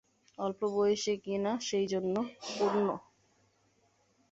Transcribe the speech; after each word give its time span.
অল্প 0.37 0.61
বয়স 0.75 1.03
কিনা 1.23 1.51
সেইজন্যে– 1.61 2.29
পূর্ণ। 2.49 2.87